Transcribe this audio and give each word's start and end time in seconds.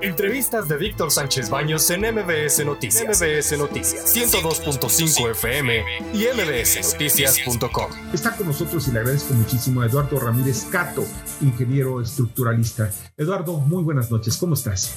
Entrevistas 0.00 0.68
de 0.68 0.76
Víctor 0.76 1.10
Sánchez 1.10 1.50
Baños 1.50 1.90
en 1.90 2.02
MBS 2.02 2.64
Noticias. 2.64 3.20
MBS 3.20 3.58
Noticias 3.58 4.16
102.5 4.16 5.30
FM 5.32 5.82
y 6.14 6.26
mbsnoticias.com. 6.36 7.90
Está 8.12 8.36
con 8.36 8.46
nosotros 8.46 8.86
y 8.86 8.92
le 8.92 9.00
agradezco 9.00 9.34
muchísimo 9.34 9.80
a 9.80 9.86
Eduardo 9.86 10.20
Ramírez 10.20 10.66
Cato, 10.70 11.04
ingeniero 11.40 12.00
estructuralista. 12.00 12.92
Eduardo, 13.16 13.54
muy 13.54 13.82
buenas 13.82 14.08
noches. 14.08 14.36
¿Cómo 14.36 14.54
estás? 14.54 14.96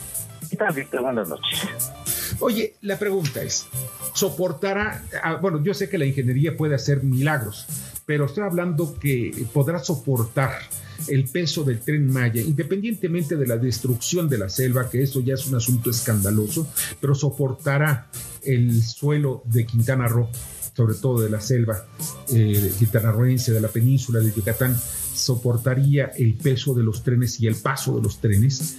¿Qué 0.51 0.57
tal, 0.57 0.71
Víctor? 0.73 1.01
Buenas 1.01 1.29
noches. 1.29 1.91
Oye, 2.39 2.75
la 2.81 2.99
pregunta 2.99 3.41
es, 3.41 3.67
¿soportará? 4.13 5.03
Ah, 5.23 5.35
bueno, 5.41 5.63
yo 5.63 5.73
sé 5.73 5.89
que 5.89 5.97
la 5.97 6.05
ingeniería 6.05 6.55
puede 6.55 6.75
hacer 6.75 7.03
milagros, 7.03 7.65
pero 8.05 8.25
estoy 8.25 8.43
hablando 8.43 8.93
que 8.99 9.47
podrá 9.51 9.79
soportar 9.79 10.59
el 11.07 11.25
peso 11.29 11.63
del 11.63 11.79
tren 11.79 12.11
Maya, 12.11 12.41
independientemente 12.41 13.35
de 13.35 13.47
la 13.47 13.57
destrucción 13.57 14.29
de 14.29 14.37
la 14.37 14.49
selva, 14.49 14.89
que 14.89 15.01
eso 15.01 15.21
ya 15.21 15.33
es 15.35 15.47
un 15.47 15.55
asunto 15.55 15.89
escandaloso, 15.89 16.67
pero 16.99 17.15
soportará 17.15 18.07
el 18.43 18.81
suelo 18.81 19.43
de 19.45 19.65
Quintana 19.65 20.07
Roo, 20.07 20.29
sobre 20.73 20.95
todo 20.95 21.21
de 21.21 21.29
la 21.29 21.41
selva 21.41 21.85
eh, 22.33 22.71
quintanarroense, 22.79 23.51
de 23.51 23.61
la 23.61 23.67
península 23.67 24.19
de 24.19 24.31
Yucatán, 24.31 24.75
soportaría 24.75 26.11
el 26.17 26.35
peso 26.35 26.73
de 26.73 26.83
los 26.83 27.03
trenes 27.03 27.39
y 27.41 27.47
el 27.47 27.55
paso 27.55 27.95
de 27.95 28.01
los 28.01 28.19
trenes. 28.19 28.77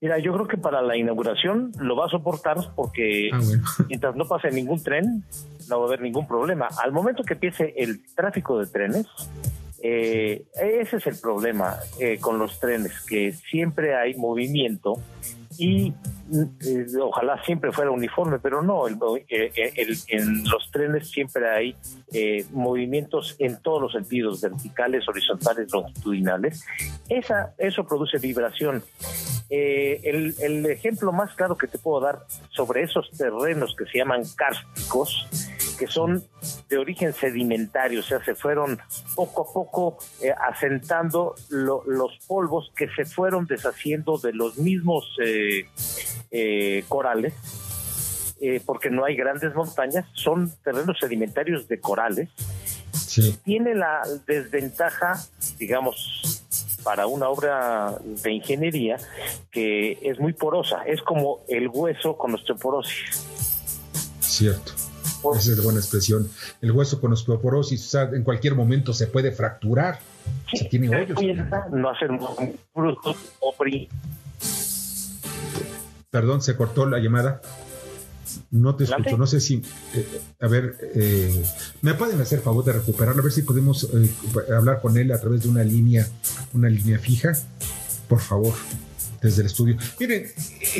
Mira, 0.00 0.18
yo 0.18 0.32
creo 0.32 0.46
que 0.46 0.56
para 0.56 0.80
la 0.82 0.96
inauguración 0.96 1.72
lo 1.78 1.96
va 1.96 2.06
a 2.06 2.08
soportar 2.08 2.56
porque 2.74 3.30
ah, 3.32 3.40
mientras 3.88 4.16
no 4.16 4.26
pase 4.26 4.50
ningún 4.50 4.82
tren, 4.82 5.24
no 5.68 5.78
va 5.78 5.84
a 5.84 5.88
haber 5.88 6.00
ningún 6.00 6.26
problema. 6.26 6.68
Al 6.82 6.92
momento 6.92 7.22
que 7.22 7.34
empiece 7.34 7.74
el 7.76 8.00
tráfico 8.14 8.58
de 8.58 8.66
trenes, 8.66 9.06
eh, 9.82 10.44
ese 10.60 10.98
es 10.98 11.06
el 11.06 11.16
problema 11.18 11.78
eh, 11.98 12.18
con 12.20 12.38
los 12.38 12.60
trenes, 12.60 13.00
que 13.00 13.32
siempre 13.32 13.94
hay 13.94 14.14
movimiento 14.14 15.00
y 15.58 15.94
eh, 16.32 16.86
ojalá 17.02 17.42
siempre 17.44 17.72
fuera 17.72 17.90
uniforme, 17.90 18.38
pero 18.38 18.62
no, 18.62 18.86
en 18.88 18.98
los 20.44 20.70
trenes 20.70 21.10
siempre 21.10 21.48
hay 21.48 21.76
movimientos 22.52 23.36
en 23.38 23.60
todos 23.60 23.82
los 23.82 23.92
sentidos, 23.92 24.40
verticales, 24.40 25.08
horizontales, 25.08 25.72
longitudinales. 25.72 26.64
Esa, 27.08 27.54
eso 27.58 27.84
produce 27.84 28.18
vibración. 28.18 28.84
El, 29.48 30.34
el 30.40 30.66
ejemplo 30.66 31.10
más 31.10 31.34
claro 31.34 31.56
que 31.56 31.66
te 31.66 31.78
puedo 31.78 32.00
dar 32.00 32.20
sobre 32.50 32.82
esos 32.82 33.10
terrenos 33.10 33.74
que 33.76 33.86
se 33.86 33.98
llaman 33.98 34.22
cársticos, 34.36 35.26
que 35.80 35.86
son 35.86 36.22
de 36.68 36.76
origen 36.76 37.14
sedimentario, 37.14 38.00
o 38.00 38.02
sea, 38.02 38.22
se 38.22 38.34
fueron 38.34 38.78
poco 39.14 39.48
a 39.48 39.52
poco 39.54 39.98
eh, 40.22 40.30
asentando 40.30 41.34
los 41.48 42.18
polvos 42.26 42.70
que 42.76 42.86
se 42.90 43.06
fueron 43.06 43.46
deshaciendo 43.46 44.18
de 44.18 44.34
los 44.34 44.58
mismos 44.58 45.16
eh, 45.24 45.66
eh, 46.30 46.84
corales, 46.86 47.32
porque 48.66 48.90
no 48.90 49.04
hay 49.06 49.16
grandes 49.16 49.54
montañas, 49.54 50.06
son 50.12 50.52
terrenos 50.62 50.98
sedimentarios 50.98 51.66
de 51.66 51.80
corales. 51.80 52.28
Tiene 53.42 53.74
la 53.74 54.02
desventaja, 54.26 55.18
digamos, 55.58 56.42
para 56.82 57.06
una 57.06 57.28
obra 57.28 57.98
de 58.02 58.32
ingeniería 58.32 58.96
que 59.50 59.98
es 60.02 60.18
muy 60.18 60.34
porosa, 60.34 60.82
es 60.86 61.00
como 61.02 61.40
el 61.48 61.68
hueso 61.68 62.16
con 62.16 62.34
osteoporosis. 62.34 63.26
Cierto. 64.20 64.79
Esa 65.36 65.52
es 65.52 65.62
buena 65.62 65.80
expresión. 65.80 66.28
El 66.60 66.72
hueso 66.72 67.00
con 67.00 67.12
osteoporosis, 67.12 67.86
o 67.86 67.90
sea, 67.90 68.02
en 68.12 68.22
cualquier 68.22 68.54
momento 68.54 68.92
se 68.92 69.06
puede 69.06 69.32
fracturar. 69.32 69.98
si 70.52 70.68
tiene 70.68 70.88
hoyos. 70.88 71.18
No 71.70 71.90
hacer 71.90 72.10
Perdón, 76.10 76.42
se 76.42 76.56
cortó 76.56 76.86
la 76.86 76.98
llamada. 76.98 77.40
No 78.50 78.76
te 78.76 78.84
escucho, 78.84 79.16
no 79.16 79.26
sé 79.26 79.40
si. 79.40 79.62
Eh, 79.94 80.20
a 80.40 80.46
ver, 80.46 80.76
eh, 80.94 81.42
¿me 81.82 81.94
pueden 81.94 82.20
hacer 82.20 82.40
favor 82.40 82.64
de 82.64 82.72
recuperarlo? 82.72 83.20
A 83.20 83.24
ver 83.24 83.32
si 83.32 83.42
podemos 83.42 83.88
eh, 83.92 84.10
hablar 84.56 84.80
con 84.80 84.96
él 84.96 85.12
a 85.12 85.20
través 85.20 85.42
de 85.42 85.48
una 85.48 85.64
línea, 85.64 86.06
una 86.52 86.68
línea 86.68 86.98
fija. 86.98 87.32
Por 88.08 88.20
favor, 88.20 88.54
desde 89.20 89.42
el 89.42 89.46
estudio. 89.46 89.76
Miren, 89.98 90.26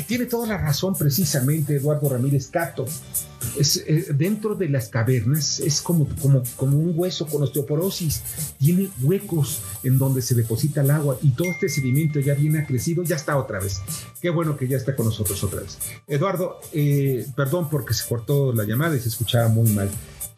tiene 0.06 0.26
toda 0.26 0.48
la 0.48 0.58
razón 0.58 0.96
precisamente 0.96 1.76
Eduardo 1.76 2.08
Ramírez 2.08 2.48
Cato 2.48 2.86
es, 3.58 3.84
eh, 3.86 4.06
dentro 4.14 4.54
de 4.54 4.68
las 4.68 4.88
cavernas 4.88 5.60
es 5.60 5.80
como, 5.80 6.08
como, 6.20 6.42
como 6.56 6.78
un 6.78 6.92
hueso 6.96 7.26
con 7.26 7.42
osteoporosis. 7.42 8.22
Tiene 8.58 8.88
huecos 9.02 9.62
en 9.82 9.98
donde 9.98 10.22
se 10.22 10.34
deposita 10.34 10.82
el 10.82 10.90
agua 10.90 11.18
y 11.22 11.30
todo 11.30 11.48
este 11.48 11.68
sedimento 11.68 12.20
ya 12.20 12.34
viene 12.34 12.64
crecido, 12.66 13.02
ya 13.02 13.16
está 13.16 13.36
otra 13.36 13.60
vez. 13.60 13.80
Qué 14.20 14.30
bueno 14.30 14.56
que 14.56 14.68
ya 14.68 14.76
está 14.76 14.94
con 14.94 15.06
nosotros 15.06 15.42
otra 15.44 15.60
vez. 15.60 15.78
Eduardo, 16.06 16.60
eh, 16.72 17.26
perdón 17.36 17.68
porque 17.70 17.94
se 17.94 18.06
cortó 18.08 18.52
la 18.52 18.64
llamada 18.64 18.96
y 18.96 19.00
se 19.00 19.08
escuchaba 19.08 19.48
muy 19.48 19.70
mal. 19.70 19.90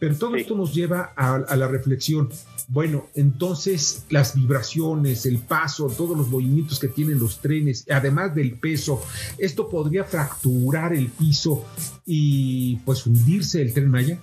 Pero 0.03 0.17
todo 0.17 0.35
esto 0.35 0.57
nos 0.57 0.75
lleva 0.75 1.13
a, 1.15 1.55
la 1.55 1.69
reflexión. 1.69 2.29
Bueno, 2.69 3.07
entonces 3.15 4.05
las 4.11 4.35
vibraciones, 4.35 5.27
el 5.27 5.39
paso, 5.39 5.89
todos 5.89 6.17
los 6.17 6.29
movimientos 6.29 6.79
que 6.79 6.89
tienen 6.89 7.19
los 7.19 7.41
trenes, 7.41 7.87
además 7.91 8.35
del 8.35 8.53
peso, 8.59 9.03
esto 9.39 9.69
podría 9.69 10.05
fracturar 10.05 10.95
el 10.95 11.09
piso 11.09 11.65
y 12.07 12.77
pues 12.85 13.07
hundirse 13.07 13.63
el 13.63 13.73
tren 13.73 13.89
Maya. 13.89 14.19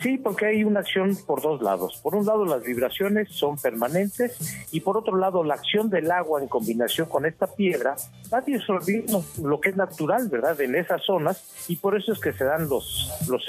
Sí, 0.00 0.18
porque 0.18 0.46
hay 0.46 0.64
una 0.64 0.80
acción 0.80 1.16
por 1.26 1.40
dos 1.40 1.62
lados. 1.62 1.98
Por 2.02 2.14
un 2.14 2.26
lado, 2.26 2.44
las 2.44 2.62
vibraciones 2.62 3.28
son 3.30 3.56
permanentes 3.56 4.66
y 4.70 4.80
por 4.80 4.96
otro 4.96 5.16
lado, 5.16 5.44
la 5.44 5.54
acción 5.54 5.90
del 5.90 6.10
agua 6.10 6.42
en 6.42 6.48
combinación 6.48 7.08
con 7.08 7.26
esta 7.26 7.46
piedra 7.46 7.96
va 8.32 8.40
disolviendo 8.40 9.24
lo 9.42 9.60
que 9.60 9.70
es 9.70 9.76
natural, 9.76 10.28
¿verdad?, 10.28 10.60
en 10.60 10.74
esas 10.74 11.02
zonas 11.02 11.64
y 11.68 11.76
por 11.76 11.96
eso 11.96 12.12
es 12.12 12.20
que 12.20 12.32
se 12.32 12.44
dan 12.44 12.68
los, 12.68 13.10
los 13.28 13.44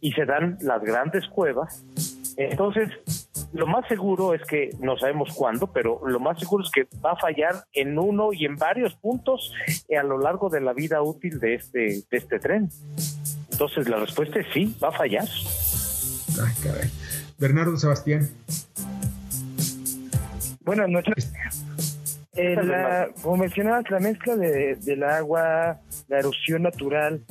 y 0.00 0.12
se 0.12 0.24
dan 0.24 0.58
las 0.60 0.82
grandes 0.82 1.26
cuevas. 1.28 1.84
Entonces, 2.42 2.88
lo 3.52 3.66
más 3.66 3.86
seguro 3.86 4.32
es 4.32 4.42
que 4.46 4.70
no 4.80 4.96
sabemos 4.96 5.34
cuándo, 5.34 5.66
pero 5.66 6.00
lo 6.06 6.18
más 6.20 6.38
seguro 6.38 6.64
es 6.64 6.70
que 6.70 6.88
va 7.04 7.12
a 7.12 7.16
fallar 7.16 7.64
en 7.74 7.98
uno 7.98 8.32
y 8.32 8.46
en 8.46 8.56
varios 8.56 8.94
puntos 8.94 9.52
a 9.94 10.02
lo 10.02 10.18
largo 10.18 10.48
de 10.48 10.62
la 10.62 10.72
vida 10.72 11.02
útil 11.02 11.38
de 11.38 11.56
este, 11.56 12.02
de 12.10 12.16
este 12.16 12.38
tren. 12.38 12.70
Entonces, 13.52 13.86
la 13.90 13.98
respuesta 13.98 14.40
es 14.40 14.46
sí, 14.54 14.74
va 14.82 14.88
a 14.88 14.92
fallar. 14.92 15.28
Ay, 16.42 16.54
caray. 16.62 16.90
Bernardo 17.38 17.76
Sebastián. 17.76 18.30
Buenas 20.64 20.88
noches. 20.88 21.30
Eh, 22.36 22.56
como 23.20 23.36
mencionabas, 23.36 23.90
la 23.90 24.00
mezcla 24.00 24.36
de, 24.36 24.76
del 24.76 25.02
agua, 25.04 25.78
la 26.08 26.18
erosión 26.18 26.62
natural, 26.62 27.22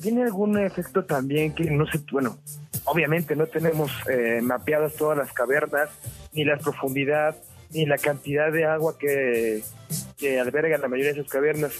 ¿tiene 0.00 0.22
algún 0.22 0.58
efecto 0.58 1.04
también 1.04 1.54
que 1.54 1.70
no 1.70 1.84
sé, 1.84 2.00
bueno, 2.10 2.38
obviamente 2.90 3.36
no 3.36 3.46
tenemos 3.46 3.92
eh, 4.10 4.40
mapeadas 4.42 4.94
todas 4.94 5.16
las 5.16 5.32
cavernas, 5.32 5.88
ni 6.32 6.44
la 6.44 6.56
profundidad, 6.56 7.36
ni 7.70 7.86
la 7.86 7.98
cantidad 7.98 8.50
de 8.50 8.64
agua 8.64 8.98
que, 8.98 9.62
que 10.18 10.40
albergan 10.40 10.80
la 10.80 10.88
mayoría 10.88 11.12
de 11.12 11.20
esas 11.20 11.30
cavernas, 11.30 11.72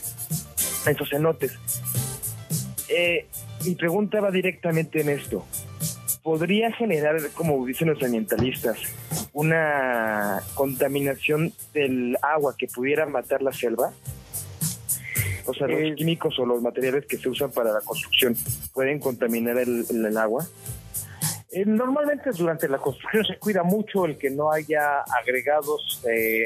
esos 0.87 1.11
cenotes. 1.11 1.59
Eh, 2.89 3.27
mi 3.65 3.75
pregunta 3.75 4.21
va 4.21 4.31
directamente 4.31 5.01
en 5.01 5.09
esto. 5.09 5.45
¿Podría 6.23 6.71
generar, 6.73 7.17
como 7.35 7.65
dicen 7.67 7.89
los 7.89 8.03
ambientalistas, 8.03 8.79
una 9.33 10.41
contaminación 10.55 11.53
del 11.73 12.17
agua 12.23 12.55
que 12.57 12.69
pudiera 12.69 13.07
matar 13.07 13.43
la 13.43 13.53
selva? 13.53 13.93
O 15.47 15.55
sea, 15.55 15.67
los 15.67 15.97
químicos 15.97 16.39
o 16.39 16.47
los 16.47 16.63
materiales 16.63 17.07
que 17.07 17.17
se 17.17 17.29
usan 17.29 17.51
para 17.51 17.73
la 17.73 17.81
construcción 17.81 18.37
pueden 18.73 19.01
contaminar 19.01 19.59
el, 19.59 20.17
agua. 20.17 20.47
Eh, 21.53 21.65
normalmente 21.67 22.31
durante 22.31 22.69
la 22.69 22.79
construcción 22.79 23.25
se 23.25 23.37
cuida 23.39 23.65
mucho 23.65 24.05
el 24.05 24.17
que 24.17 24.31
no 24.31 24.53
haya 24.53 25.01
agregados 25.21 26.01
eh, 26.09 26.45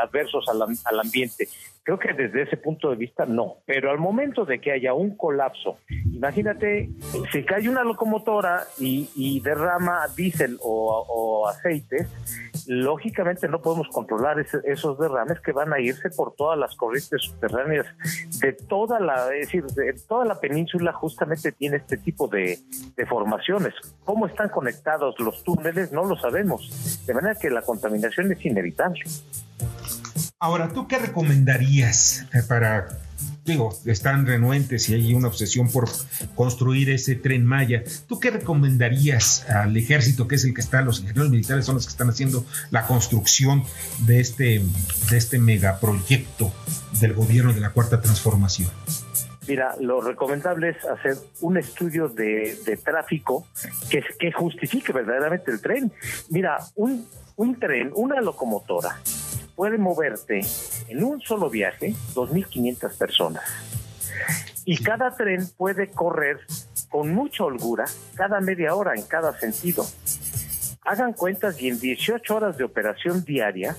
adversos 0.00 0.48
al, 0.48 0.62
al, 0.62 1.00
ambiente. 1.00 1.48
Creo 1.84 1.98
que 1.98 2.14
desde 2.14 2.42
ese 2.42 2.56
punto 2.56 2.88
de 2.88 2.96
vista 2.96 3.26
no, 3.26 3.58
pero 3.66 3.90
al 3.90 3.98
momento 3.98 4.46
de 4.46 4.58
que 4.58 4.72
haya 4.72 4.94
un 4.94 5.16
colapso, 5.18 5.76
imagínate, 6.06 6.88
si 7.30 7.44
cae 7.44 7.68
una 7.68 7.84
locomotora 7.84 8.64
y, 8.78 9.40
derrama 9.40 10.06
diésel 10.16 10.58
o, 10.62 11.46
aceite, 11.46 12.06
lógicamente 12.66 13.48
no 13.48 13.60
podemos 13.60 13.88
controlar 13.88 14.44
esos 14.64 14.98
derrames 14.98 15.40
que 15.40 15.52
van 15.52 15.74
a 15.74 15.80
irse 15.80 16.08
por 16.08 16.34
todas 16.34 16.58
las 16.58 16.74
corrientes 16.74 17.20
subterráneas 17.20 17.86
de 18.40 18.54
toda 18.54 18.98
la, 18.98 19.34
es 19.34 19.46
decir, 19.46 19.64
de 19.64 19.92
toda 20.08 20.24
la 20.24 20.40
península 20.40 20.90
justamente 20.94 21.52
tiene 21.52 21.76
este 21.76 21.98
tipo 21.98 22.28
de 22.28 22.58
formaciones. 23.06 23.74
¿Cómo 24.04 24.26
están 24.26 24.48
conectados 24.48 25.20
los 25.20 25.44
túneles? 25.44 25.92
No 25.92 26.04
lo 26.04 26.16
sabemos. 26.16 27.04
De 27.06 27.12
manera 27.12 27.34
que 27.34 27.50
la 27.50 27.60
contaminación 27.60 28.32
es 28.32 28.44
inevitable. 28.44 29.02
Ahora, 30.38 30.68
¿tú 30.72 30.86
qué 30.86 30.98
recomendarías 30.98 32.26
eh, 32.34 32.42
para 32.46 32.88
digo, 33.44 33.76
están 33.84 34.26
renuentes 34.26 34.88
y 34.88 34.94
hay 34.94 35.14
una 35.14 35.28
obsesión 35.28 35.70
por 35.70 35.88
construir 36.34 36.90
ese 36.90 37.14
tren 37.14 37.44
Maya. 37.44 37.82
¿Tú 38.08 38.18
qué 38.18 38.30
recomendarías 38.30 39.48
al 39.50 39.76
ejército, 39.76 40.26
que 40.26 40.36
es 40.36 40.44
el 40.44 40.54
que 40.54 40.60
está, 40.60 40.82
los 40.82 41.00
ingenieros 41.00 41.30
militares 41.30 41.64
son 41.64 41.76
los 41.76 41.86
que 41.86 41.90
están 41.90 42.08
haciendo 42.08 42.44
la 42.70 42.86
construcción 42.86 43.62
de 44.06 44.20
este, 44.20 44.62
de 45.10 45.16
este 45.16 45.38
megaproyecto 45.38 46.52
del 47.00 47.12
gobierno 47.12 47.52
de 47.52 47.60
la 47.60 47.70
Cuarta 47.70 48.00
Transformación? 48.00 48.70
Mira, 49.46 49.74
lo 49.78 50.00
recomendable 50.00 50.70
es 50.70 50.84
hacer 50.86 51.16
un 51.42 51.58
estudio 51.58 52.08
de, 52.08 52.78
tráfico 52.82 53.46
que, 53.90 54.02
que 54.18 54.32
justifique 54.32 54.90
verdaderamente 54.90 55.50
el 55.50 55.60
tren. 55.60 55.92
Mira, 56.30 56.56
un, 56.76 57.06
un 57.36 57.58
tren, 57.58 57.90
una 57.94 58.22
locomotora, 58.22 58.98
puede 59.54 59.78
moverte 59.78 60.40
en 60.88 61.04
un 61.04 61.20
solo 61.20 61.50
viaje 61.50 61.94
2.500 62.14 62.98
personas. 62.98 63.44
Y 64.64 64.82
cada 64.82 65.14
tren 65.16 65.48
puede 65.56 65.90
correr 65.90 66.40
con 66.88 67.12
mucha 67.12 67.44
holgura 67.44 67.84
cada 68.14 68.40
media 68.40 68.74
hora 68.74 68.94
en 68.94 69.02
cada 69.02 69.38
sentido. 69.38 69.84
Hagan 70.84 71.12
cuentas 71.12 71.60
y 71.60 71.68
en 71.68 71.80
18 71.80 72.36
horas 72.36 72.56
de 72.56 72.64
operación 72.64 73.24
diaria, 73.24 73.76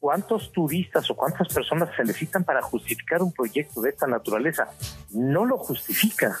¿cuántos 0.00 0.52
turistas 0.52 1.08
o 1.10 1.16
cuántas 1.16 1.48
personas 1.52 1.90
se 1.96 2.02
necesitan 2.02 2.44
para 2.44 2.60
justificar 2.60 3.22
un 3.22 3.32
proyecto 3.32 3.80
de 3.80 3.90
esta 3.90 4.06
naturaleza? 4.06 4.68
No 5.10 5.44
lo 5.44 5.58
justifica. 5.58 6.40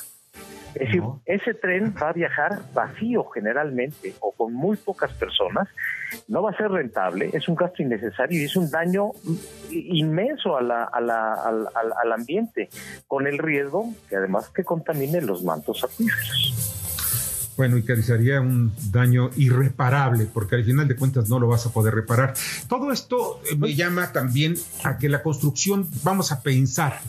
Es 0.74 0.86
decir, 0.86 1.02
ese 1.26 1.54
tren 1.54 1.94
va 2.00 2.10
a 2.10 2.12
viajar 2.12 2.60
vacío 2.72 3.24
generalmente 3.34 4.14
o 4.20 4.32
con 4.32 4.54
muy 4.54 4.76
pocas 4.76 5.12
personas, 5.14 5.68
no 6.28 6.42
va 6.42 6.50
a 6.50 6.56
ser 6.56 6.70
rentable, 6.70 7.30
es 7.32 7.48
un 7.48 7.54
gasto 7.54 7.82
innecesario 7.82 8.40
y 8.40 8.44
es 8.44 8.56
un 8.56 8.70
daño 8.70 9.10
inmenso 9.70 10.56
a 10.56 10.62
la, 10.62 10.84
al, 10.84 11.10
al, 11.10 12.12
ambiente, 12.12 12.68
con 13.06 13.26
el 13.26 13.38
riesgo 13.38 13.92
que 14.08 14.16
además 14.16 14.50
que 14.50 14.64
contamine 14.64 15.20
los 15.20 15.42
mantos 15.42 15.82
acuíferos. 15.84 16.70
Bueno, 17.56 17.76
y 17.76 17.82
que 17.82 17.94
sería 18.02 18.40
un 18.40 18.72
daño 18.90 19.28
irreparable, 19.36 20.26
porque 20.32 20.54
al 20.56 20.64
final 20.64 20.88
de 20.88 20.96
cuentas 20.96 21.28
no 21.28 21.38
lo 21.38 21.46
vas 21.46 21.66
a 21.66 21.70
poder 21.70 21.94
reparar. 21.94 22.32
Todo 22.68 22.90
esto 22.90 23.42
me 23.58 23.74
llama 23.74 24.12
también 24.12 24.54
a 24.82 24.96
que 24.96 25.10
la 25.10 25.22
construcción, 25.22 25.86
vamos 26.02 26.32
a 26.32 26.42
pensar, 26.42 27.00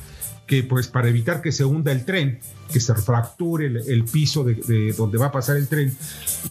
que 0.51 0.63
pues 0.63 0.89
para 0.89 1.07
evitar 1.07 1.41
que 1.41 1.53
se 1.53 1.63
hunda 1.63 1.93
el 1.93 2.03
tren, 2.03 2.39
que 2.73 2.81
se 2.81 2.93
fracture 2.93 3.67
el, 3.67 4.03
piso 4.03 4.43
de, 4.43 4.93
donde 4.97 5.17
va 5.17 5.27
a 5.27 5.31
pasar 5.31 5.55
el 5.55 5.69
tren, 5.69 5.95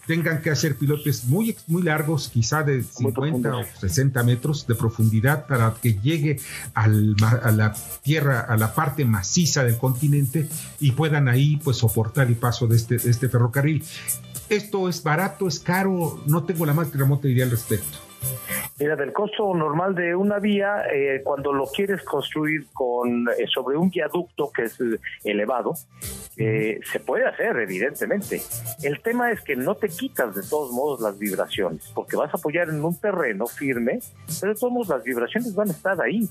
tengan 0.07 0.41
que 0.41 0.49
hacer 0.49 0.75
pilotes 0.75 1.25
muy, 1.25 1.55
muy 1.67 1.83
largos, 1.83 2.27
quizá 2.27 2.63
de 2.63 2.81
50 2.81 3.57
o 3.57 3.63
60 3.79 4.23
metros 4.23 4.65
de 4.65 4.73
profundidad 4.73 5.45
para 5.45 5.75
que 5.79 5.99
llegue 6.01 6.39
a 6.73 6.87
la 6.87 7.75
tierra, 8.01 8.39
a 8.39 8.57
la 8.57 8.73
parte 8.73 9.05
maciza 9.05 9.63
del 9.63 9.77
continente 9.77 10.47
y 10.79 10.93
puedan 10.93 11.27
ahí 11.27 11.57
pues 11.57 11.77
soportar 11.77 12.25
el 12.25 12.37
paso 12.37 12.65
de 12.65 12.77
este, 12.77 12.97
de 12.97 13.07
este 13.07 13.29
ferrocarril. 13.29 13.83
Esto 14.49 14.89
es 14.89 15.03
barato, 15.03 15.47
es 15.47 15.59
caro, 15.59 16.23
no 16.25 16.43
tengo 16.43 16.65
la 16.65 16.73
más 16.73 16.91
remota 16.91 17.27
idea 17.27 17.45
al 17.45 17.51
respecto. 17.51 18.10
Mira, 18.81 18.95
del 18.95 19.13
costo 19.13 19.53
normal 19.53 19.93
de 19.93 20.15
una 20.15 20.39
vía, 20.39 20.85
eh, 20.91 21.21
cuando 21.23 21.53
lo 21.53 21.67
quieres 21.67 22.01
construir 22.01 22.65
con 22.73 23.29
eh, 23.29 23.45
sobre 23.45 23.77
un 23.77 23.91
viaducto 23.91 24.51
que 24.51 24.63
es 24.63 24.81
eh, 24.81 24.97
elevado, 25.23 25.75
se 26.35 26.99
puede 27.05 27.27
hacer, 27.27 27.55
evidentemente. 27.57 28.41
El 28.81 28.99
tema 29.01 29.31
es 29.31 29.41
que 29.41 29.55
no 29.55 29.75
te 29.75 29.89
quitas 29.89 30.33
de 30.33 30.41
todos 30.41 30.71
modos 30.71 30.99
las 30.99 31.19
vibraciones, 31.19 31.91
porque 31.93 32.15
vas 32.15 32.33
a 32.33 32.37
apoyar 32.37 32.69
en 32.69 32.83
un 32.83 32.99
terreno 32.99 33.45
firme, 33.45 33.99
pero 34.39 34.53
de 34.53 34.59
todos 34.59 34.73
modos 34.73 34.87
las 34.87 35.03
vibraciones 35.03 35.53
van 35.53 35.67
a 35.67 35.71
estar 35.73 36.01
ahí. 36.01 36.27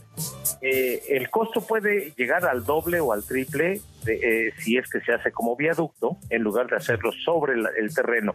el 0.61 1.31
costo 1.31 1.61
puede 1.61 2.12
llegar 2.17 2.44
al 2.44 2.64
doble 2.64 2.99
o 2.99 3.12
al 3.12 3.23
triple 3.23 3.81
si 4.05 4.76
es 4.76 4.88
que 4.91 5.00
se 5.00 5.12
hace 5.12 5.32
como 5.32 5.56
viaducto, 5.56 6.17
en 6.29 6.43
lugar 6.43 6.67
de 6.69 6.76
hacerlo 6.76 7.11
sobre 7.25 7.55
el 7.55 7.94
terreno. 7.94 8.35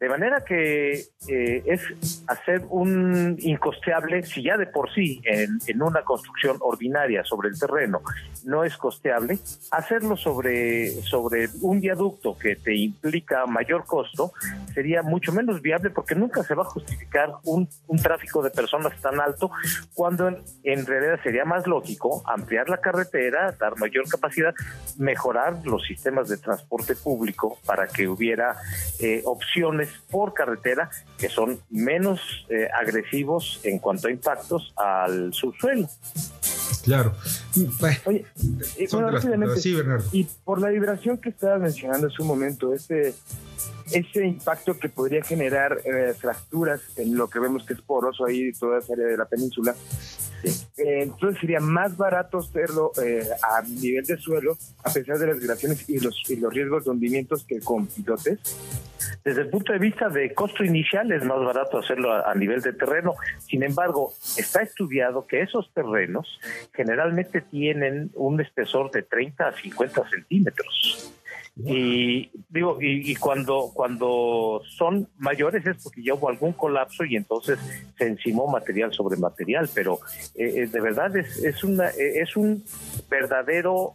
De 0.00 0.08
manera 0.08 0.44
que 0.44 1.02
es 1.28 2.24
hacer 2.26 2.62
un 2.68 3.36
incosteable 3.40 4.22
si 4.22 4.42
ya 4.42 4.56
de 4.56 4.66
por 4.66 4.92
sí 4.92 5.20
en, 5.24 5.82
una 5.82 6.02
construcción 6.02 6.56
ordinaria 6.60 7.24
sobre 7.24 7.48
el 7.48 7.58
terreno 7.58 8.00
no 8.44 8.64
es 8.64 8.76
costeable, 8.76 9.38
hacerlo 9.70 10.16
sobre, 10.16 10.90
sobre 11.02 11.48
un 11.62 11.80
viaducto 11.80 12.36
que 12.38 12.56
te 12.56 12.74
implica 12.74 13.46
mayor 13.46 13.84
costo 13.86 14.32
sería 14.72 15.02
mucho 15.02 15.32
menos 15.32 15.60
viable 15.60 15.90
porque 15.90 16.14
nunca 16.14 16.42
se 16.42 16.54
va 16.54 16.62
a 16.62 16.66
justificar 16.66 17.32
un, 17.44 17.68
tráfico 18.02 18.42
de 18.42 18.50
personas 18.50 19.00
tan 19.00 19.18
alto 19.18 19.50
cuando 19.94 20.28
en, 20.28 20.86
realidad 20.86 21.18
sería 21.22 21.44
más 21.44 21.66
lógico 21.66 22.22
ampliar 22.26 22.68
la 22.68 22.78
carretera, 22.78 23.52
dar 23.58 23.78
mayor 23.78 24.06
capacidad, 24.08 24.52
mejorar 24.98 25.66
los 25.66 25.82
sistemas 25.86 26.28
de 26.28 26.36
transporte 26.36 26.94
público 26.94 27.58
para 27.66 27.88
que 27.88 28.08
hubiera 28.08 28.56
eh, 29.00 29.22
opciones 29.24 29.88
por 30.10 30.34
carretera 30.34 30.90
que 31.18 31.28
son 31.28 31.60
menos 31.70 32.20
eh, 32.48 32.68
agresivas 32.72 33.60
en 33.64 33.78
cuanto 33.78 34.08
a 34.08 34.10
impactos 34.10 34.72
al 34.76 35.32
subsuelo. 35.32 35.88
Claro. 36.82 37.14
Oye, 38.04 38.26
y 40.12 40.24
por 40.44 40.60
la 40.60 40.68
vibración 40.68 41.18
que 41.18 41.30
estabas 41.30 41.60
mencionando 41.60 42.08
hace 42.08 42.20
un 42.20 42.28
momento, 42.28 42.74
ese, 42.74 43.14
ese 43.90 44.26
impacto 44.26 44.78
que 44.78 44.88
podría 44.88 45.22
generar 45.22 45.78
eh, 45.84 46.14
fracturas 46.14 46.80
en 46.96 47.16
lo 47.16 47.28
que 47.28 47.38
vemos 47.38 47.64
que 47.64 47.74
es 47.74 47.80
poroso 47.80 48.26
ahí, 48.26 48.52
toda 48.52 48.78
esa 48.78 48.92
área 48.92 49.06
de 49.06 49.16
la 49.16 49.24
península, 49.24 49.74
eh, 50.44 51.02
entonces 51.02 51.40
sería 51.40 51.60
más 51.60 51.96
barato 51.96 52.38
hacerlo 52.38 52.92
eh, 53.02 53.26
a 53.42 53.62
nivel 53.62 54.04
de 54.04 54.16
suelo, 54.16 54.56
a 54.84 54.92
pesar 54.92 55.18
de 55.18 55.28
las 55.28 55.38
vibraciones 55.38 55.88
y 55.88 55.98
los, 56.00 56.22
y 56.28 56.36
los 56.36 56.52
riesgos 56.52 56.84
de 56.84 56.90
hundimientos 56.90 57.44
que 57.44 57.60
con 57.60 57.86
pilotes. 57.86 58.38
Desde 59.24 59.42
el 59.42 59.48
punto 59.48 59.72
de 59.72 59.78
vista 59.78 60.08
de 60.08 60.34
costo 60.34 60.64
inicial 60.64 61.10
es 61.12 61.24
más 61.24 61.38
barato 61.40 61.78
hacerlo 61.78 62.12
a, 62.12 62.34
nivel 62.34 62.60
de 62.60 62.72
terreno. 62.72 63.14
Sin 63.38 63.62
embargo, 63.62 64.12
está 64.36 64.62
estudiado 64.62 65.26
que 65.26 65.40
esos 65.40 65.72
terrenos 65.72 66.40
generalmente 66.74 67.40
tienen 67.40 68.10
un 68.14 68.40
espesor 68.40 68.90
de 68.90 69.02
30 69.02 69.48
a 69.48 69.52
50 69.52 70.08
centímetros. 70.10 71.13
Y 71.56 72.30
digo, 72.48 72.78
y, 72.80 73.14
cuando, 73.14 73.70
cuando 73.72 74.60
son 74.76 75.08
mayores 75.18 75.64
es 75.64 75.82
porque 75.84 76.02
ya 76.02 76.14
hubo 76.14 76.28
algún 76.28 76.52
colapso 76.52 77.04
y 77.04 77.14
entonces 77.14 77.60
se 77.96 78.08
encimó 78.08 78.48
material 78.48 78.92
sobre 78.92 79.16
material, 79.16 79.68
pero 79.72 80.00
eh, 80.34 80.52
eh, 80.56 80.66
de 80.66 80.80
verdad 80.80 81.16
es, 81.16 81.38
es, 81.44 81.62
una, 81.62 81.90
eh, 81.90 82.20
es 82.20 82.36
un 82.36 82.64
verdadero 83.08 83.94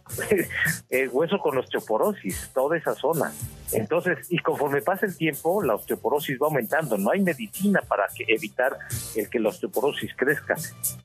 hueso 1.12 1.38
con 1.38 1.58
osteoporosis, 1.58 2.50
toda 2.54 2.78
esa 2.78 2.94
zona. 2.94 3.30
Entonces, 3.72 4.26
y 4.30 4.38
conforme 4.38 4.82
pasa 4.82 5.06
el 5.06 5.16
tiempo, 5.16 5.62
la 5.62 5.74
osteoporosis 5.74 6.38
va 6.40 6.46
aumentando. 6.46 6.98
No 6.98 7.10
hay 7.10 7.20
medicina 7.20 7.80
para 7.86 8.06
evitar 8.26 8.76
el 9.14 9.28
que 9.28 9.38
la 9.38 9.50
osteoporosis 9.50 10.12
crezca. 10.16 10.56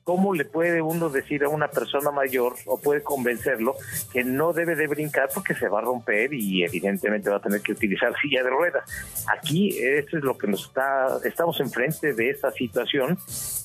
¿Cómo 0.04 0.34
le 0.34 0.44
puede 0.44 0.82
uno 0.82 1.08
decir 1.08 1.44
a 1.44 1.48
una 1.48 1.68
persona 1.68 2.10
mayor 2.10 2.54
o 2.66 2.80
puede 2.80 3.02
convencerlo 3.02 3.76
que 4.12 4.24
no 4.24 4.52
debe 4.52 4.74
de 4.74 4.86
brincar 4.86 5.28
porque 5.32 5.54
se 5.54 5.68
va 5.68 5.78
a 5.78 5.82
romper 5.82 6.32
y 6.32 6.64
evidentemente 6.64 7.30
va 7.30 7.36
a 7.36 7.42
tener 7.42 7.60
que 7.60 7.72
utilizar 7.72 8.12
silla 8.20 8.42
de 8.42 8.50
ruedas? 8.50 8.84
Aquí 9.26 9.78
eso 9.78 10.18
es 10.18 10.24
lo 10.24 10.36
que 10.36 10.46
nos 10.46 10.66
está, 10.66 11.18
estamos 11.24 11.60
enfrente 11.60 12.14
de 12.14 12.30
esta 12.30 12.50
situación, 12.52 13.18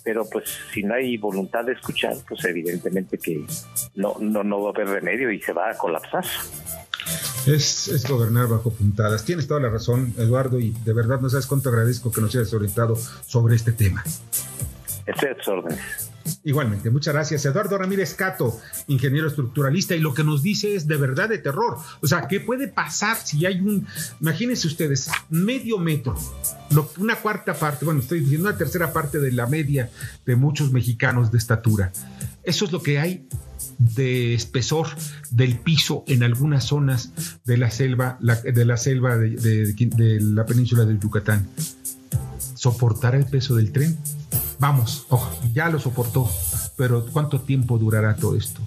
pero 0.03 0.25
pues 0.29 0.58
si 0.74 0.84
no 0.84 0.93
hay 0.93 1.17
voluntad 1.17 1.65
de 1.65 1.74
escuchar, 1.74 2.15
pues 2.27 2.43
evidentemente 2.46 3.17
que 3.17 3.43
no, 3.96 4.15
no, 4.20 4.43
no 4.43 4.62
va 4.62 4.70
a 4.70 4.74
haber 4.74 4.88
remedio 4.88 5.31
y 5.31 5.41
se 5.41 5.53
va 5.53 5.72
a 5.72 5.77
colapsar. 5.77 6.25
Es, 7.45 8.05
gobernar 8.07 8.48
bajo 8.48 8.71
puntadas. 8.71 9.25
Tienes 9.25 9.48
toda 9.48 9.60
la 9.60 9.69
razón, 9.69 10.13
Eduardo, 10.17 10.60
y 10.60 10.71
de 10.86 10.93
verdad 10.93 11.19
no 11.19 11.29
sabes 11.29 11.48
cuánto 11.48 11.69
agradezco 11.69 12.12
que 12.12 12.21
nos 12.21 12.36
hayas 12.36 12.53
orientado 12.53 12.95
sobre 13.25 13.55
este 13.55 13.71
tema. 13.71 14.03
Estoy 15.05 15.29
a 15.29 15.36
Igualmente, 16.43 16.91
muchas 16.91 17.15
gracias. 17.15 17.43
Eduardo 17.45 17.79
Ramírez 17.79 18.13
Cato, 18.13 18.60
ingeniero 18.88 19.27
estructuralista, 19.27 19.95
y 19.95 20.00
lo 20.00 20.13
que 20.13 20.24
nos 20.24 20.43
dice 20.43 20.75
es 20.75 20.88
de 20.88 20.98
verdad 20.98 21.29
de 21.29 21.39
terror. 21.39 21.77
O 22.01 22.07
sea, 22.07 22.27
¿qué 22.27 22.39
puede 22.39 22.67
pasar 22.67 23.17
si 23.17 23.43
hay 23.48 23.60
un, 23.60 23.88
imagínense 24.19 24.67
ustedes, 24.67 25.10
medio 25.29 25.79
metro, 25.79 26.15
una 26.98 27.15
cuarta 27.15 27.55
parte, 27.55 27.86
bueno, 27.86 28.01
estoy 28.01 28.19
diciendo 28.19 28.50
una 28.50 28.57
tercera 28.57 28.93
parte 28.93 29.19
de 29.19 29.31
la 29.31 29.48
media 29.48 29.89
de 30.25 30.36
muchos 30.36 30.71
mexicanos 30.71 31.31
de 31.31 31.39
estatura? 31.39 31.91
Eso 32.43 32.65
es 32.65 32.71
lo 32.71 32.83
que 32.83 33.00
hay 33.00 33.27
de 33.77 34.34
espesor 34.34 34.88
del 35.32 35.58
piso 35.58 36.03
en 36.08 36.24
algunas 36.24 36.65
zonas 36.65 37.12
de 37.46 37.58
la 37.58 37.72
selva, 37.72 38.18
de 38.22 38.65
la 38.65 38.77
selva 38.77 39.18
de, 39.18 40.20
la 40.22 40.46
península 40.46 40.86
del 40.86 41.00
Yucatán. 41.00 41.48
¿Soportará 42.56 43.18
el 43.18 43.25
peso 43.25 43.56
del 43.56 43.72
tren? 43.72 43.98
Vamos, 44.60 45.08
ya 45.53 45.70
lo 45.70 45.80
soportó, 45.80 46.30
pero 46.77 47.06
¿cuánto 47.08 47.41
tiempo 47.41 47.77
durará 47.77 48.15
todo 48.15 48.36
esto? 48.36 48.62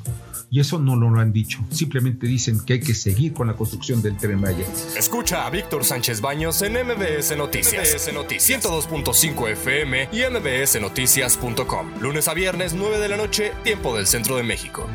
Y 0.54 0.60
eso 0.60 0.78
no 0.78 0.94
lo 0.94 1.18
han 1.18 1.32
dicho. 1.32 1.58
Simplemente 1.68 2.28
dicen 2.28 2.60
que 2.64 2.74
hay 2.74 2.80
que 2.80 2.94
seguir 2.94 3.32
con 3.32 3.48
la 3.48 3.54
construcción 3.54 4.00
del 4.00 4.16
tren 4.16 4.40
Maya. 4.40 4.64
Escucha 4.96 5.48
a 5.48 5.50
Víctor 5.50 5.84
Sánchez 5.84 6.20
Baños 6.20 6.62
en 6.62 6.74
MBS 6.74 7.36
Noticias. 7.36 7.92
MBS 7.92 8.14
Noticias 8.14 8.64
102.5 8.64 9.50
FM 9.50 10.10
y 10.12 10.20
MBSNoticias.com. 10.30 12.00
Lunes 12.00 12.28
a 12.28 12.34
viernes, 12.34 12.72
9 12.72 13.00
de 13.00 13.08
la 13.08 13.16
noche, 13.16 13.50
tiempo 13.64 13.96
del 13.96 14.06
centro 14.06 14.36
de 14.36 14.44
México. 14.44 14.88